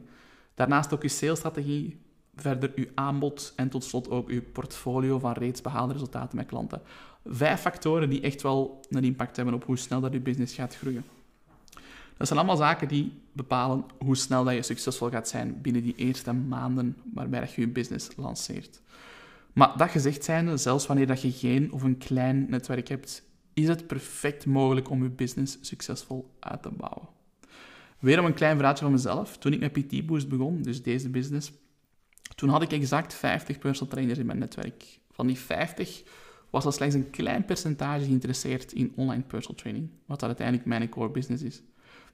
Daarnaast 0.54 0.92
ook 0.94 1.02
je 1.02 1.08
salesstrategie, 1.08 2.00
verder 2.34 2.72
je 2.74 2.90
aanbod 2.94 3.52
en 3.56 3.68
tot 3.68 3.84
slot 3.84 4.10
ook 4.10 4.30
je 4.30 4.42
portfolio 4.42 5.18
van 5.18 5.32
reeds 5.32 5.60
behaalde 5.60 5.92
resultaten 5.92 6.36
met 6.36 6.46
klanten. 6.46 6.82
Vijf 7.24 7.60
factoren 7.60 8.10
die 8.10 8.20
echt 8.20 8.42
wel 8.42 8.84
een 8.90 9.04
impact 9.04 9.36
hebben 9.36 9.54
op 9.54 9.64
hoe 9.64 9.78
snel 9.78 10.00
dat 10.00 10.12
je 10.12 10.20
business 10.20 10.54
gaat 10.54 10.76
groeien. 10.76 11.04
Dat 12.18 12.26
zijn 12.26 12.38
allemaal 12.38 12.56
zaken 12.56 12.88
die 12.88 13.12
bepalen 13.32 13.84
hoe 13.98 14.16
snel 14.16 14.44
dat 14.44 14.54
je 14.54 14.62
succesvol 14.62 15.10
gaat 15.10 15.28
zijn 15.28 15.60
binnen 15.62 15.82
die 15.82 15.94
eerste 15.96 16.32
maanden 16.32 16.96
waarbij 17.14 17.50
je 17.54 17.60
je 17.60 17.68
business 17.68 18.08
lanceert. 18.16 18.80
Maar 19.52 19.76
dat 19.76 19.90
gezegd 19.90 20.24
zijnde, 20.24 20.56
zelfs 20.56 20.86
wanneer 20.86 21.06
dat 21.06 21.22
je 21.22 21.32
geen 21.32 21.72
of 21.72 21.82
een 21.82 21.98
klein 21.98 22.46
netwerk 22.48 22.88
hebt, 22.88 23.22
is 23.54 23.68
het 23.68 23.86
perfect 23.86 24.46
mogelijk 24.46 24.90
om 24.90 25.02
je 25.02 25.08
business 25.08 25.58
succesvol 25.60 26.30
uit 26.40 26.62
te 26.62 26.70
bouwen. 26.70 27.08
Weer 27.98 28.18
om 28.18 28.24
een 28.24 28.34
klein 28.34 28.56
verhaaltje 28.56 28.84
van 28.84 28.92
mezelf. 28.92 29.38
Toen 29.38 29.52
ik 29.52 29.60
met 29.60 29.72
PT 29.72 30.06
Boost 30.06 30.28
begon, 30.28 30.62
dus 30.62 30.82
deze 30.82 31.08
business, 31.08 31.52
toen 32.34 32.48
had 32.48 32.62
ik 32.62 32.72
exact 32.72 33.14
50 33.14 33.58
personal 33.58 33.92
trainers 33.92 34.18
in 34.18 34.26
mijn 34.26 34.38
netwerk. 34.38 34.98
Van 35.10 35.26
die 35.26 35.38
50 35.38 36.02
was 36.50 36.64
er 36.64 36.72
slechts 36.72 36.94
een 36.94 37.10
klein 37.10 37.44
percentage 37.44 38.04
geïnteresseerd 38.04 38.72
in 38.72 38.92
online 38.96 39.22
personal 39.22 39.56
training, 39.56 39.90
wat 40.06 40.20
dat 40.20 40.28
uiteindelijk 40.28 40.66
mijn 40.66 40.88
core 40.88 41.10
business 41.10 41.42
is. 41.42 41.62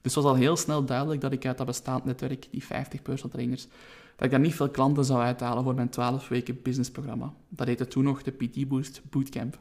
Dus 0.01 0.15
het 0.15 0.23
was 0.23 0.33
al 0.33 0.39
heel 0.39 0.55
snel 0.55 0.85
duidelijk 0.85 1.21
dat 1.21 1.31
ik 1.31 1.45
uit 1.45 1.57
dat 1.57 1.65
bestaand 1.65 2.05
netwerk, 2.05 2.47
die 2.51 2.63
50 2.63 3.01
personal 3.01 3.31
trainers, 3.31 3.67
dat 4.15 4.25
ik 4.25 4.31
daar 4.31 4.39
niet 4.39 4.55
veel 4.55 4.69
klanten 4.69 5.05
zou 5.05 5.21
uithalen 5.21 5.63
voor 5.63 5.75
mijn 5.75 5.89
12 5.89 6.27
weken 6.27 6.61
businessprogramma. 6.61 7.33
Dat 7.49 7.67
heette 7.67 7.87
toen 7.87 8.03
nog 8.03 8.23
de 8.23 8.31
PT 8.31 8.67
Boost 8.67 9.01
Bootcamp. 9.09 9.59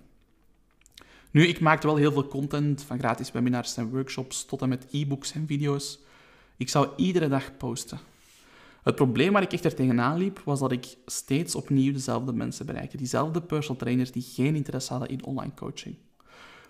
Nu, 1.30 1.46
ik 1.46 1.60
maakte 1.60 1.86
wel 1.86 1.96
heel 1.96 2.12
veel 2.12 2.28
content, 2.28 2.82
van 2.82 2.98
gratis 2.98 3.32
webinars 3.32 3.76
en 3.76 3.90
workshops 3.90 4.44
tot 4.44 4.62
en 4.62 4.68
met 4.68 4.86
e-books 4.90 5.32
en 5.32 5.46
video's. 5.46 5.98
Ik 6.56 6.68
zou 6.68 6.88
iedere 6.96 7.28
dag 7.28 7.56
posten. 7.56 7.98
Het 8.82 8.94
probleem 8.94 9.32
waar 9.32 9.42
ik 9.42 9.52
echt 9.52 9.64
er 9.64 9.74
tegenaan 9.74 10.18
liep, 10.18 10.40
was 10.44 10.60
dat 10.60 10.72
ik 10.72 10.96
steeds 11.06 11.54
opnieuw 11.54 11.92
dezelfde 11.92 12.32
mensen 12.32 12.66
bereikte. 12.66 12.96
Diezelfde 12.96 13.42
personal 13.42 13.76
trainers 13.76 14.12
die 14.12 14.22
geen 14.22 14.54
interesse 14.54 14.92
hadden 14.92 15.10
in 15.10 15.24
online 15.24 15.54
coaching. 15.54 15.96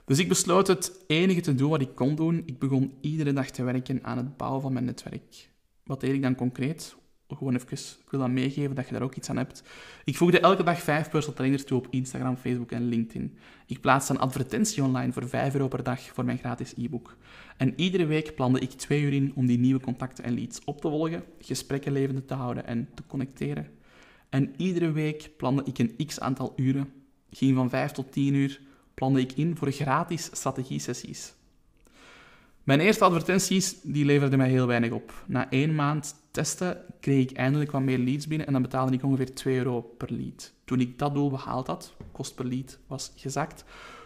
Dus 0.05 0.19
ik 0.19 0.29
besloot 0.29 0.67
het 0.67 1.05
enige 1.07 1.41
te 1.41 1.55
doen 1.55 1.71
wat 1.71 1.81
ik 1.81 1.95
kon 1.95 2.15
doen. 2.15 2.43
Ik 2.47 2.59
begon 2.59 2.93
iedere 3.01 3.33
dag 3.33 3.51
te 3.51 3.63
werken 3.63 4.05
aan 4.05 4.17
het 4.17 4.37
bouwen 4.37 4.63
van 4.63 4.73
mijn 4.73 4.85
netwerk. 4.85 5.51
Wat 5.85 6.01
deed 6.01 6.15
ik 6.15 6.23
dan 6.23 6.35
concreet? 6.35 6.97
Gewoon 7.29 7.55
even, 7.55 7.73
ik 7.73 8.11
wil 8.11 8.21
dat 8.21 8.29
meegeven 8.29 8.75
dat 8.75 8.87
je 8.87 8.93
daar 8.93 9.03
ook 9.03 9.15
iets 9.15 9.31
aan 9.31 9.37
hebt. 9.37 9.63
Ik 10.05 10.17
voegde 10.17 10.41
elke 10.41 10.63
dag 10.63 10.83
vijf 10.83 11.11
personal 11.11 11.37
trainers 11.37 11.65
toe 11.65 11.79
op 11.79 11.87
Instagram, 11.91 12.37
Facebook 12.37 12.71
en 12.71 12.89
LinkedIn. 12.89 13.39
Ik 13.67 13.81
plaatste 13.81 14.13
een 14.13 14.21
advertentie 14.21 14.83
online 14.83 15.13
voor 15.13 15.29
5 15.29 15.55
euro 15.55 15.69
per 15.69 15.83
dag 15.83 16.01
voor 16.01 16.25
mijn 16.25 16.39
gratis 16.39 16.75
e-book. 16.77 17.17
En 17.57 17.73
iedere 17.77 18.07
week 18.07 18.35
plande 18.35 18.59
ik 18.59 18.71
twee 18.71 19.03
uur 19.03 19.13
in 19.13 19.33
om 19.35 19.47
die 19.47 19.59
nieuwe 19.59 19.81
contacten 19.81 20.25
en 20.25 20.35
leads 20.35 20.65
op 20.65 20.81
te 20.81 20.89
volgen, 20.89 21.25
gesprekken 21.39 21.93
levende 21.93 22.25
te 22.25 22.35
houden 22.35 22.67
en 22.67 22.89
te 22.95 23.03
connecteren. 23.07 23.69
En 24.29 24.55
iedere 24.57 24.93
week 24.93 25.31
plande 25.37 25.63
ik 25.65 25.79
een 25.79 26.07
x 26.07 26.21
aantal 26.21 26.53
uren, 26.57 26.93
ging 27.31 27.55
van 27.55 27.71
5 27.71 27.91
tot 27.91 28.13
10 28.13 28.35
uur, 28.35 28.61
plande 28.95 29.21
ik 29.21 29.33
in 29.33 29.57
voor 29.57 29.71
gratis 29.71 30.25
strategie-sessies. 30.33 31.35
Mijn 32.63 32.81
eerste 32.81 33.05
advertenties 33.05 33.81
die 33.83 34.05
leverden 34.05 34.39
mij 34.39 34.49
heel 34.49 34.67
weinig 34.67 34.91
op. 34.91 35.25
Na 35.27 35.51
één 35.51 35.75
maand 35.75 36.15
testen 36.31 36.79
kreeg 37.01 37.31
ik 37.31 37.37
eindelijk 37.37 37.71
wat 37.71 37.83
meer 37.83 37.99
leads 37.99 38.27
binnen 38.27 38.47
en 38.47 38.53
dan 38.53 38.63
betaalde 38.63 38.93
ik 38.93 39.03
ongeveer 39.03 39.35
2 39.35 39.57
euro 39.57 39.81
per 39.81 40.13
lead. 40.13 40.53
Toen 40.65 40.81
ik 40.81 40.99
dat 40.99 41.15
doel 41.15 41.31
behaald 41.31 41.67
had, 41.67 41.95
kost 42.13 42.35
per 42.35 42.47
lead 42.47 42.79
was 42.87 43.13
gezakt, 43.17 43.65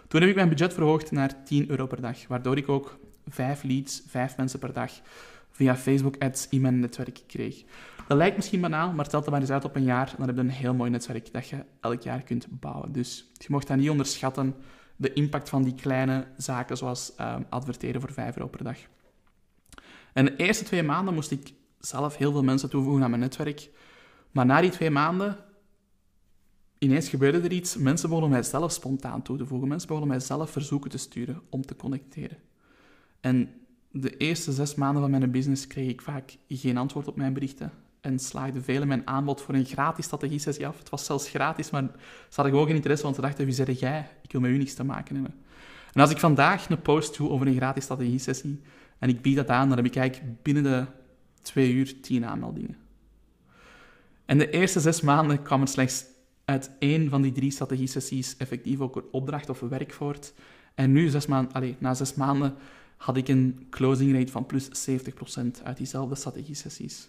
toen 0.08 0.20
heb 0.20 0.30
ik 0.30 0.36
mijn 0.36 0.48
budget 0.48 0.74
verhoogd 0.74 1.10
naar 1.10 1.44
10 1.44 1.70
euro 1.70 1.86
per 1.86 2.00
dag, 2.00 2.26
waardoor 2.26 2.56
ik 2.56 2.68
ook 2.68 2.98
5 3.28 3.62
leads, 3.62 4.02
5 4.06 4.36
mensen 4.36 4.58
per 4.58 4.72
dag 4.72 4.92
via 5.50 5.76
Facebook 5.76 6.16
ads 6.18 6.48
in 6.48 6.60
mijn 6.60 6.80
netwerk 6.80 7.20
kreeg. 7.26 7.64
Dat 8.08 8.16
lijkt 8.16 8.36
misschien 8.36 8.60
banaal, 8.60 8.92
maar 8.92 9.08
telt 9.08 9.22
dat 9.22 9.32
maar 9.32 9.40
eens 9.40 9.50
uit 9.50 9.64
op 9.64 9.76
een 9.76 9.84
jaar, 9.84 10.14
dan 10.18 10.26
heb 10.26 10.36
je 10.36 10.42
een 10.42 10.50
heel 10.50 10.74
mooi 10.74 10.90
netwerk 10.90 11.32
dat 11.32 11.48
je 11.48 11.64
elk 11.80 12.02
jaar 12.02 12.22
kunt 12.22 12.46
bouwen. 12.50 12.92
Dus 12.92 13.30
je 13.38 13.46
mocht 13.48 13.66
dat 13.66 13.76
niet 13.76 13.90
onderschatten, 13.90 14.54
de 14.98 15.12
impact 15.12 15.48
van 15.48 15.62
die 15.62 15.74
kleine 15.74 16.26
zaken, 16.36 16.76
zoals 16.76 17.12
uh, 17.20 17.36
adverteren 17.48 18.00
voor 18.00 18.12
5 18.12 18.36
euro 18.36 18.48
per 18.48 18.64
dag. 18.64 18.78
En 20.12 20.24
de 20.24 20.36
eerste 20.36 20.64
twee 20.64 20.82
maanden 20.82 21.14
moest 21.14 21.30
ik 21.30 21.52
zelf 21.78 22.16
heel 22.16 22.32
veel 22.32 22.42
mensen 22.42 22.70
toevoegen 22.70 23.02
aan 23.02 23.10
mijn 23.10 23.22
netwerk. 23.22 23.70
Maar 24.30 24.46
na 24.46 24.60
die 24.60 24.70
twee 24.70 24.90
maanden, 24.90 25.36
ineens 26.78 27.08
gebeurde 27.08 27.40
er 27.40 27.52
iets. 27.52 27.76
Mensen 27.76 28.08
begonnen 28.08 28.32
mij 28.32 28.42
zelf 28.42 28.72
spontaan 28.72 29.22
toe 29.22 29.36
te 29.36 29.46
voegen. 29.46 29.68
Mensen 29.68 29.88
begonnen 29.88 30.10
mij 30.10 30.20
zelf 30.20 30.50
verzoeken 30.50 30.90
te 30.90 30.98
sturen 30.98 31.42
om 31.50 31.66
te 31.66 31.76
connecteren. 31.76 32.38
En 33.20 33.50
de 33.90 34.16
eerste 34.16 34.52
zes 34.52 34.74
maanden 34.74 35.02
van 35.02 35.10
mijn 35.10 35.30
business 35.30 35.66
kreeg 35.66 35.88
ik 35.88 36.02
vaak 36.02 36.36
geen 36.48 36.76
antwoord 36.76 37.08
op 37.08 37.16
mijn 37.16 37.32
berichten. 37.32 37.72
En 38.00 38.18
slaagde 38.18 38.62
velen 38.62 38.88
mijn 38.88 39.06
aanbod 39.06 39.42
voor 39.42 39.54
een 39.54 39.64
gratis 39.64 40.04
strategie-sessie 40.04 40.66
af. 40.66 40.78
Het 40.78 40.88
was 40.88 41.04
zelfs 41.04 41.28
gratis, 41.28 41.70
maar 41.70 41.82
ze 41.92 42.34
hadden 42.34 42.52
gewoon 42.52 42.66
geen 42.66 42.76
interesse, 42.76 43.04
want 43.04 43.14
ze 43.14 43.20
dachten, 43.20 43.44
wie 43.44 43.54
zeg 43.54 43.80
jij? 43.80 44.10
Ik 44.22 44.32
wil 44.32 44.40
met 44.40 44.50
u 44.50 44.56
niks 44.56 44.74
te 44.74 44.84
maken 44.84 45.14
hebben. 45.14 45.34
En 45.92 46.00
als 46.00 46.10
ik 46.10 46.18
vandaag 46.18 46.68
een 46.68 46.82
post 46.82 47.16
doe 47.16 47.30
over 47.30 47.46
een 47.46 47.56
gratis 47.56 47.84
strategie-sessie 47.84 48.60
en 48.98 49.08
ik 49.08 49.22
bied 49.22 49.36
dat 49.36 49.48
aan, 49.48 49.68
dan 49.68 49.76
heb 49.76 49.86
ik 49.86 49.96
eigenlijk 49.96 50.42
binnen 50.42 50.62
de 50.62 50.86
twee 51.42 51.72
uur 51.72 52.00
tien 52.00 52.26
aanmeldingen. 52.26 52.76
En 54.24 54.38
de 54.38 54.50
eerste 54.50 54.80
zes 54.80 55.00
maanden 55.00 55.42
kwam 55.42 55.60
er 55.60 55.68
slechts 55.68 56.04
uit 56.44 56.70
één 56.78 57.08
van 57.08 57.22
die 57.22 57.32
drie 57.32 57.50
strategie-sessies 57.50 58.36
effectief 58.36 58.80
ook 58.80 58.96
een 58.96 59.04
opdracht 59.10 59.48
of 59.48 59.60
werk 59.60 59.92
voort. 59.92 60.32
En 60.74 60.92
nu, 60.92 61.08
zes 61.08 61.26
maanden, 61.26 61.52
allez, 61.52 61.74
na 61.78 61.94
zes 61.94 62.14
maanden, 62.14 62.54
had 62.96 63.16
ik 63.16 63.28
een 63.28 63.66
closing 63.70 64.12
rate 64.12 64.32
van 64.32 64.46
plus 64.46 64.90
70% 64.90 65.62
uit 65.62 65.76
diezelfde 65.76 66.14
strategie-sessies. 66.14 67.08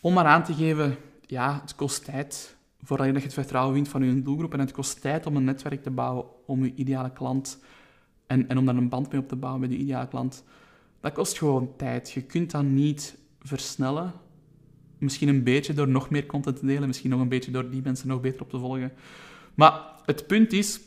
Om 0.00 0.12
maar 0.12 0.24
aan 0.24 0.44
te 0.44 0.54
geven, 0.54 0.96
ja, 1.26 1.60
het 1.60 1.74
kost 1.74 2.04
tijd 2.04 2.56
voordat 2.82 3.06
je 3.06 3.12
het 3.12 3.34
vertrouwen 3.34 3.74
wint 3.74 3.88
van 3.88 4.04
je 4.04 4.22
doelgroep. 4.22 4.52
En 4.52 4.60
het 4.60 4.72
kost 4.72 5.00
tijd 5.00 5.26
om 5.26 5.36
een 5.36 5.44
netwerk 5.44 5.82
te 5.82 5.90
bouwen 5.90 6.24
om 6.46 6.64
je 6.64 6.74
ideale 6.74 7.12
klant 7.12 7.58
en, 8.26 8.48
en 8.48 8.58
om 8.58 8.66
daar 8.66 8.76
een 8.76 8.88
band 8.88 9.12
mee 9.12 9.20
op 9.20 9.28
te 9.28 9.36
bouwen 9.36 9.60
met 9.60 9.70
je 9.70 9.76
ideale 9.76 10.08
klant. 10.08 10.44
Dat 11.00 11.12
kost 11.12 11.38
gewoon 11.38 11.76
tijd. 11.76 12.10
Je 12.10 12.22
kunt 12.22 12.50
dat 12.50 12.62
niet 12.62 13.18
versnellen. 13.40 14.12
Misschien 14.98 15.28
een 15.28 15.42
beetje 15.42 15.72
door 15.72 15.88
nog 15.88 16.10
meer 16.10 16.26
content 16.26 16.58
te 16.58 16.66
delen, 16.66 16.86
misschien 16.86 17.10
nog 17.10 17.20
een 17.20 17.28
beetje 17.28 17.50
door 17.50 17.70
die 17.70 17.82
mensen 17.82 18.08
nog 18.08 18.20
beter 18.20 18.40
op 18.40 18.50
te 18.50 18.58
volgen. 18.58 18.92
Maar 19.54 19.82
het 20.04 20.26
punt 20.26 20.52
is, 20.52 20.80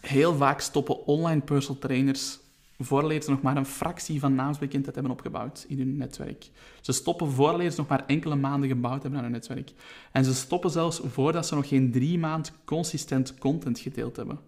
heel 0.00 0.34
vaak 0.34 0.60
stoppen 0.60 1.06
online 1.06 1.40
personal 1.40 1.80
trainers 1.80 2.38
vooraleer 2.78 3.22
ze 3.22 3.30
nog 3.30 3.42
maar 3.42 3.56
een 3.56 3.66
fractie 3.66 4.20
van 4.20 4.34
naamsbekendheid 4.34 4.94
hebben 4.94 5.12
opgebouwd 5.12 5.64
in 5.68 5.78
hun 5.78 5.96
netwerk. 5.96 6.50
Ze 6.80 6.92
stoppen 6.92 7.30
vooraleer 7.30 7.70
ze 7.70 7.80
nog 7.80 7.88
maar 7.88 8.06
enkele 8.06 8.36
maanden 8.36 8.68
gebouwd 8.68 9.02
hebben 9.02 9.20
aan 9.20 9.26
hun 9.26 9.34
netwerk. 9.34 9.72
En 10.12 10.24
ze 10.24 10.34
stoppen 10.34 10.70
zelfs 10.70 11.00
voordat 11.04 11.46
ze 11.46 11.54
nog 11.54 11.68
geen 11.68 11.92
drie 11.92 12.18
maand 12.18 12.52
consistent 12.64 13.38
content 13.38 13.78
gedeeld 13.78 14.16
hebben. 14.16 14.38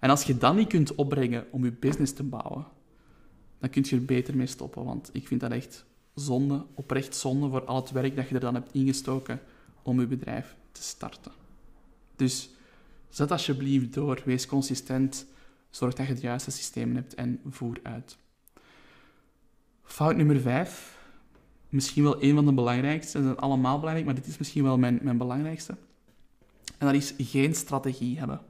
En 0.00 0.10
als 0.10 0.22
je 0.22 0.36
dan 0.36 0.56
niet 0.56 0.68
kunt 0.68 0.94
opbrengen 0.94 1.46
om 1.50 1.64
je 1.64 1.72
business 1.72 2.12
te 2.12 2.22
bouwen, 2.22 2.66
dan 3.58 3.70
kun 3.70 3.84
je 3.88 3.96
er 3.96 4.04
beter 4.04 4.36
mee 4.36 4.46
stoppen. 4.46 4.84
Want 4.84 5.10
ik 5.12 5.26
vind 5.26 5.40
dat 5.40 5.50
echt 5.50 5.84
zonde, 6.14 6.64
oprecht 6.74 7.16
zonde 7.16 7.48
voor 7.48 7.64
al 7.64 7.76
het 7.76 7.90
werk 7.90 8.16
dat 8.16 8.28
je 8.28 8.34
er 8.34 8.40
dan 8.40 8.54
hebt 8.54 8.74
ingestoken 8.74 9.40
om 9.82 10.00
je 10.00 10.06
bedrijf 10.06 10.56
te 10.72 10.82
starten. 10.82 11.32
Dus 12.16 12.50
zet 13.08 13.30
alsjeblieft 13.30 13.94
door, 13.94 14.22
wees 14.24 14.46
consistent, 14.46 15.26
zorg 15.76 15.94
dat 15.94 16.06
je 16.06 16.12
het 16.12 16.22
juiste 16.22 16.50
systeem 16.50 16.94
hebt 16.94 17.14
en 17.14 17.40
voer 17.48 17.80
uit. 17.82 18.18
Fout 19.82 20.16
nummer 20.16 20.40
5, 20.40 20.98
misschien 21.68 22.02
wel 22.02 22.22
een 22.22 22.34
van 22.34 22.46
de 22.46 22.52
belangrijkste, 22.52 23.18
ze 23.18 23.24
zijn 23.24 23.36
allemaal 23.36 23.78
belangrijk, 23.78 24.06
maar 24.06 24.14
dit 24.14 24.26
is 24.26 24.38
misschien 24.38 24.62
wel 24.62 24.78
mijn, 24.78 24.98
mijn 25.02 25.18
belangrijkste. 25.18 25.76
En 26.78 26.86
dat 26.86 26.94
is 26.94 27.14
geen 27.18 27.54
strategie 27.54 28.18
hebben. 28.18 28.40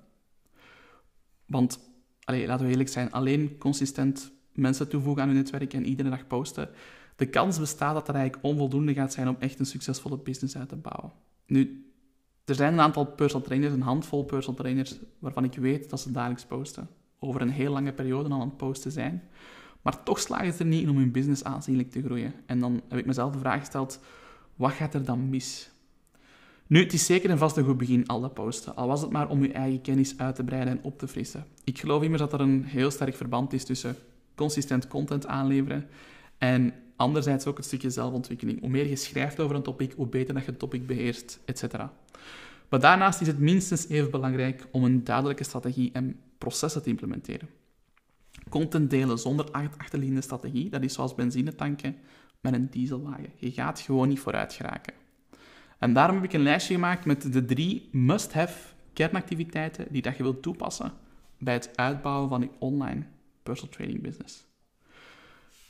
Want, 1.47 1.79
allez, 2.25 2.47
laten 2.47 2.65
we 2.65 2.71
eerlijk 2.71 2.89
zijn, 2.89 3.13
alleen 3.13 3.59
consistent 3.59 4.33
mensen 4.53 4.89
toevoegen 4.89 5.23
aan 5.23 5.29
je 5.29 5.35
netwerk 5.35 5.73
en 5.73 5.87
iedere 5.87 6.11
dag 6.11 6.27
posten, 6.27 6.71
de 7.17 7.29
kans 7.29 7.59
bestaat 7.59 7.95
dat 7.95 8.09
er 8.09 8.15
eigenlijk 8.15 8.45
onvoldoende 8.45 8.95
gaat 8.95 9.13
zijn 9.13 9.29
om 9.29 9.37
echt 9.39 9.59
een 9.59 9.67
succesvolle 9.67 10.19
business 10.19 10.57
uit 10.57 10.69
te 10.69 10.77
bouwen. 10.77 11.13
Nu, 11.47 11.91
er 12.45 12.55
zijn 12.55 12.73
een 12.73 12.81
aantal 12.81 13.07
personal 13.07 13.47
trainers, 13.47 13.73
een 13.73 13.83
handvol 13.83 14.25
personal 14.25 14.61
trainers, 14.61 14.99
waarvan 15.19 15.45
ik 15.45 15.55
weet 15.55 15.91
dat 15.91 16.01
ze 16.01 16.13
dagelijks 16.13 16.45
posten. 16.45 16.89
Over 17.19 17.41
een 17.41 17.51
heel 17.51 17.73
lange 17.73 17.93
periode 17.93 18.31
aan 18.31 18.41
het 18.41 18.57
posten 18.57 18.93
zijn. 18.93 19.23
Maar 19.83 20.03
toch 20.03 20.19
slagen 20.19 20.53
ze 20.53 20.59
er 20.59 20.67
niet 20.67 20.83
in 20.83 20.91
om 20.91 20.97
hun 20.97 21.13
business 21.13 21.45
aanzienlijk 21.45 21.91
te 21.91 22.03
groeien. 22.03 22.33
En 22.47 22.61
dan 22.61 22.83
heb 22.89 22.99
ik 22.99 23.07
mezelf 23.07 23.33
de 23.33 23.39
vraag 23.39 23.61
gesteld, 23.61 24.01
wat 24.57 24.73
gaat 24.73 24.95
er 24.95 25.05
dan 25.05 25.29
mis? 25.29 25.71
Nu, 26.67 26.83
het 26.83 26.93
is 26.93 27.07
zeker 27.07 27.31
en 27.31 27.39
vast 27.39 27.57
een 27.57 27.65
goed 27.65 27.77
begin, 27.77 28.07
al 28.07 28.21
dat 28.21 28.35
posten. 28.35 28.77
Al 28.77 28.87
was 28.87 29.01
het 29.01 29.11
maar 29.11 29.29
om 29.29 29.43
je 29.43 29.53
eigen 29.53 29.81
kennis 29.81 30.19
uit 30.19 30.35
te 30.35 30.45
breiden 30.45 30.73
en 30.73 30.85
op 30.85 30.99
te 30.99 31.09
frissen. 31.09 31.45
Ik 31.65 31.79
geloof 31.79 32.03
immers 32.03 32.23
dat 32.23 32.33
er 32.33 32.41
een 32.41 32.65
heel 32.65 32.91
sterk 32.91 33.15
verband 33.15 33.53
is 33.53 33.65
tussen 33.65 33.97
consistent 34.35 34.89
content 34.89 35.27
aanleveren 35.27 35.87
en 36.39 36.75
anderzijds 36.97 37.47
ook 37.47 37.57
het 37.57 37.67
stukje 37.67 37.91
zelfontwikkeling. 37.91 38.61
Hoe 38.61 38.69
meer 38.69 38.87
je 38.87 38.97
schrijft 38.97 39.41
over 39.41 39.57
een 39.57 39.63
topic, 39.63 39.93
hoe 39.97 40.07
beter 40.07 40.35
dat 40.35 40.45
je 40.45 40.51
het 40.51 40.59
topic 40.59 40.87
beheerst, 40.87 41.41
etc. 41.45 41.75
Maar 42.69 42.81
daarnaast 42.81 43.21
is 43.21 43.27
het 43.27 43.39
minstens 43.39 43.89
even 43.89 44.11
belangrijk 44.11 44.67
om 44.71 44.85
een 44.85 45.05
duidelijke 45.05 45.45
strategie 45.45 45.91
en 45.93 46.21
processen 46.39 46.83
te 46.83 46.89
implementeren. 46.89 47.49
Content 48.49 48.91
delen 48.91 49.19
zonder 49.19 49.51
achterliggende 49.51 50.21
strategie, 50.21 50.71
dat 50.71 50.83
is 50.83 50.95
zoals 50.95 51.15
benzine 51.15 51.55
tanken 51.55 51.97
met 52.41 52.55
een 52.55 52.71
dieselwagen. 52.71 53.33
Je 53.37 53.51
gaat 53.51 53.81
gewoon 53.81 54.09
niet 54.09 54.21
vooruit 54.21 54.53
geraken. 54.53 54.95
En 55.79 55.93
daarom 55.93 56.17
heb 56.17 56.25
ik 56.25 56.33
een 56.33 56.43
lijstje 56.43 56.75
gemaakt 56.75 57.05
met 57.05 57.33
de 57.33 57.45
drie 57.45 57.89
must-have 57.93 58.75
kernactiviteiten 58.93 59.87
die 59.91 60.03
dat 60.03 60.17
je 60.17 60.23
wilt 60.23 60.43
toepassen 60.43 60.93
bij 61.39 61.55
het 61.55 61.77
uitbouwen 61.77 62.29
van 62.29 62.41
je 62.41 62.51
online 62.59 63.07
personal 63.43 63.75
training 63.75 64.03
business. 64.03 64.46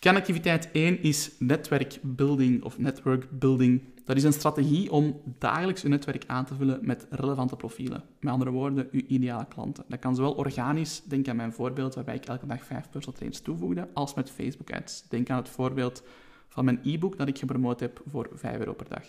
Kernactiviteit 0.06 0.68
1 0.72 1.02
is 1.02 1.30
netwerkbuilding 1.38 2.62
of 2.64 2.78
network 2.78 3.26
building. 3.30 3.82
Dat 4.04 4.16
is 4.16 4.22
een 4.22 4.32
strategie 4.32 4.92
om 4.92 5.20
dagelijks 5.38 5.82
uw 5.82 5.90
netwerk 5.90 6.24
aan 6.26 6.44
te 6.44 6.54
vullen 6.54 6.78
met 6.82 7.06
relevante 7.10 7.56
profielen. 7.56 8.04
Met 8.20 8.32
andere 8.32 8.50
woorden, 8.50 8.88
uw 8.92 9.02
ideale 9.06 9.46
klanten. 9.48 9.84
Dat 9.88 9.98
kan 9.98 10.14
zowel 10.14 10.32
organisch, 10.32 11.02
denk 11.04 11.28
aan 11.28 11.36
mijn 11.36 11.52
voorbeeld 11.52 11.94
waarbij 11.94 12.14
ik 12.14 12.24
elke 12.24 12.46
dag 12.46 12.64
vijf 12.64 12.90
personal 12.90 13.14
trainers 13.14 13.42
toevoegde, 13.42 13.88
als 13.94 14.14
met 14.14 14.30
Facebook 14.30 14.72
ads. 14.72 15.08
Denk 15.08 15.30
aan 15.30 15.36
het 15.36 15.48
voorbeeld 15.48 16.02
van 16.48 16.64
mijn 16.64 16.80
e-book 16.84 17.18
dat 17.18 17.28
ik 17.28 17.38
gepromoot 17.38 17.80
heb 17.80 18.02
voor 18.10 18.28
5 18.32 18.58
euro 18.58 18.72
per 18.72 18.88
dag. 18.88 19.04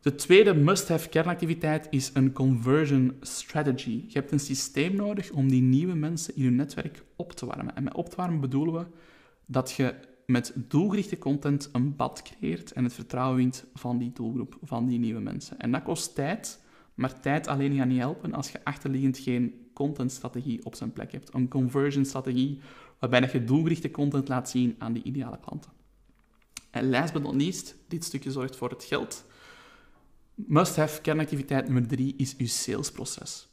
De 0.00 0.14
tweede 0.14 0.54
must-have 0.54 1.08
kernactiviteit 1.08 1.86
is 1.90 2.10
een 2.14 2.32
conversion 2.32 3.16
strategy. 3.20 4.04
Je 4.06 4.18
hebt 4.18 4.32
een 4.32 4.40
systeem 4.40 4.96
nodig 4.96 5.30
om 5.30 5.48
die 5.48 5.62
nieuwe 5.62 5.94
mensen 5.94 6.36
in 6.36 6.42
je 6.42 6.50
netwerk 6.50 7.02
op 7.16 7.32
te 7.32 7.46
warmen. 7.46 7.76
En 7.76 7.82
met 7.82 7.94
op 7.94 8.08
te 8.08 8.16
warmen 8.16 8.40
bedoelen 8.40 8.74
we 8.74 8.86
dat 9.50 9.72
je 9.72 9.94
met 10.26 10.52
doelgerichte 10.54 11.18
content 11.18 11.68
een 11.72 11.96
bad 11.96 12.22
creëert 12.22 12.72
en 12.72 12.84
het 12.84 12.92
vertrouwen 12.92 13.36
wint 13.36 13.64
van 13.74 13.98
die 13.98 14.12
doelgroep, 14.12 14.56
van 14.62 14.86
die 14.86 14.98
nieuwe 14.98 15.20
mensen. 15.20 15.58
En 15.58 15.72
dat 15.72 15.82
kost 15.82 16.14
tijd, 16.14 16.62
maar 16.94 17.20
tijd 17.20 17.46
alleen 17.46 17.76
gaat 17.76 17.86
niet 17.86 17.98
helpen 17.98 18.34
als 18.34 18.52
je 18.52 18.64
achterliggend 18.64 19.18
geen 19.18 19.70
contentstrategie 19.74 20.64
op 20.64 20.74
zijn 20.74 20.92
plek 20.92 21.12
hebt. 21.12 21.34
Een 21.34 21.48
conversion 21.48 22.04
strategie 22.04 22.60
waarbij 22.98 23.28
je 23.32 23.44
doelgerichte 23.44 23.90
content 23.90 24.28
laat 24.28 24.50
zien 24.50 24.74
aan 24.78 24.92
die 24.92 25.02
ideale 25.02 25.38
klanten. 25.40 25.70
En 26.70 26.90
last 26.90 27.12
but 27.12 27.22
not 27.22 27.34
least, 27.34 27.76
dit 27.88 28.04
stukje 28.04 28.30
zorgt 28.30 28.56
voor 28.56 28.70
het 28.70 28.84
geld. 28.84 29.24
Must-have 30.34 31.00
kernactiviteit 31.00 31.64
nummer 31.64 31.86
drie 31.86 32.14
is 32.16 32.34
je 32.38 32.46
salesproces. 32.46 33.48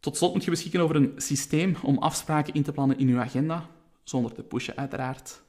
Tot 0.00 0.16
slot 0.16 0.34
moet 0.34 0.44
je 0.44 0.50
beschikken 0.50 0.80
over 0.80 0.96
een 0.96 1.12
systeem 1.16 1.76
om 1.82 1.98
afspraken 1.98 2.54
in 2.54 2.62
te 2.62 2.72
plannen 2.72 2.98
in 2.98 3.08
je 3.08 3.18
agenda, 3.18 3.70
zonder 4.08 4.32
te 4.32 4.42
pushen 4.42 4.76
uiteraard. 4.76 5.42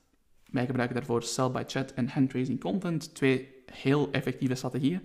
Wij 0.51 0.65
gebruiken 0.65 0.97
daarvoor 0.97 1.23
Sell 1.23 1.51
by 1.51 1.63
Chat 1.67 1.93
en 1.93 2.07
Handraising 2.07 2.59
Content, 2.59 3.15
twee 3.15 3.47
heel 3.65 4.11
effectieve 4.11 4.55
strategieën, 4.55 5.01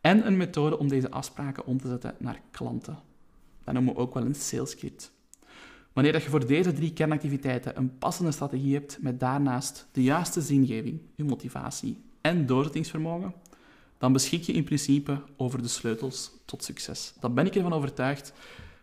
en 0.00 0.26
een 0.26 0.36
methode 0.36 0.78
om 0.78 0.88
deze 0.88 1.10
afspraken 1.10 1.66
om 1.66 1.78
te 1.80 1.88
zetten 1.88 2.14
naar 2.18 2.40
klanten. 2.50 2.98
Dat 3.64 3.74
noemen 3.74 3.94
we 3.94 4.00
ook 4.00 4.14
wel 4.14 4.24
een 4.24 4.34
sales 4.34 4.74
kit. 4.74 5.12
Wanneer 5.92 6.14
je 6.14 6.30
voor 6.30 6.46
deze 6.46 6.72
drie 6.72 6.92
kernactiviteiten 6.92 7.76
een 7.76 7.98
passende 7.98 8.32
strategie 8.32 8.74
hebt 8.74 8.98
met 9.00 9.20
daarnaast 9.20 9.88
de 9.92 10.02
juiste 10.02 10.40
zingeving, 10.40 11.00
je 11.14 11.24
motivatie 11.24 12.02
en 12.20 12.46
doorzettingsvermogen, 12.46 13.34
dan 13.98 14.12
beschik 14.12 14.42
je 14.42 14.52
in 14.52 14.64
principe 14.64 15.22
over 15.36 15.62
de 15.62 15.68
sleutels 15.68 16.32
tot 16.44 16.64
succes. 16.64 17.14
Dan 17.20 17.34
ben 17.34 17.46
ik 17.46 17.54
ervan 17.54 17.72
overtuigd 17.72 18.32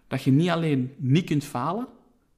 dat 0.07 0.23
je 0.23 0.31
niet 0.31 0.49
alleen 0.49 0.93
niet 0.97 1.25
kunt 1.25 1.43
falen, 1.43 1.87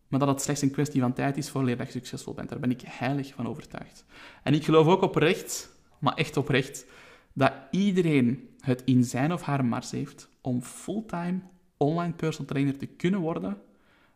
maar 0.08 0.20
dat 0.20 0.28
het 0.28 0.42
slechts 0.42 0.62
een 0.62 0.72
kwestie 0.72 1.02
van 1.02 1.14
tijd 1.14 1.38
is 1.38 1.50
voor 1.50 1.70
je 1.70 1.78
succesvol 1.88 2.34
bent. 2.34 2.50
Daar 2.50 2.60
ben 2.60 2.72
ik 2.72 2.82
heilig 2.86 3.34
van 3.34 3.48
overtuigd. 3.48 4.06
En 4.44 4.54
ik 4.54 4.64
geloof 4.64 4.88
ook 4.88 5.02
oprecht, 5.02 5.76
maar 6.00 6.14
echt 6.14 6.38
oprecht, 6.38 6.86
dat 7.34 7.54
iedereen 7.72 8.50
het 8.60 8.82
in 8.86 9.04
zijn 9.04 9.34
of 9.34 9.42
haar 9.42 9.66
mars 9.66 9.92
heeft 9.92 10.30
om 10.42 10.62
fulltime 10.62 11.40
online 11.78 12.14
personal 12.14 12.48
trainer 12.48 12.78
te 12.78 12.86
kunnen 12.86 13.20
worden 13.20 13.58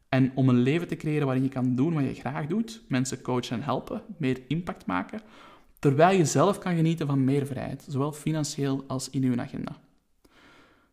en 0.10 0.32
om 0.36 0.50
een 0.50 0.62
leven 0.62 0.88
te 0.88 0.96
creëren 0.96 1.26
waarin 1.26 1.44
je 1.44 1.50
kan 1.50 1.76
doen 1.76 1.94
wat 1.94 2.04
je 2.04 2.14
graag 2.14 2.48
doet, 2.48 2.82
mensen 2.88 3.22
coachen 3.22 3.58
en 3.58 3.64
helpen, 3.64 4.02
meer 4.18 4.42
impact 4.48 4.86
maken, 4.86 5.22
terwijl 5.80 6.18
je 6.18 6.26
zelf 6.26 6.58
kan 6.58 6.76
genieten 6.76 7.08
van 7.08 7.24
meer 7.24 7.46
vrijheid, 7.46 7.86
zowel 7.88 8.12
financieel 8.12 8.84
als 8.88 9.10
in 9.10 9.24
uw 9.24 9.40
agenda. 9.40 9.80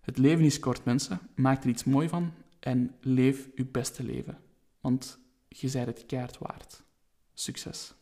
Het 0.00 0.18
leven 0.18 0.44
is 0.44 0.58
kort, 0.58 0.84
mensen. 0.84 1.18
Maak 1.34 1.62
er 1.62 1.68
iets 1.68 1.84
mooi 1.84 2.08
van 2.08 2.32
en 2.60 2.94
leef 3.00 3.48
uw 3.54 3.66
beste 3.70 4.04
leven. 4.04 4.38
Want 4.80 5.18
je 5.48 5.68
zijt 5.68 5.86
het 5.86 6.06
keihard 6.06 6.38
waard. 6.38 6.82
Succes! 7.34 7.97